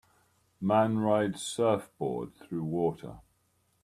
[0.59, 3.19] Man rides surfboard through water.